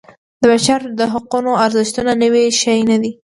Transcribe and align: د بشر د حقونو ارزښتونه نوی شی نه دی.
د 0.39 0.41
بشر 0.51 0.81
د 0.99 1.01
حقونو 1.13 1.51
ارزښتونه 1.65 2.11
نوی 2.23 2.45
شی 2.61 2.79
نه 2.89 2.97
دی. 3.01 3.11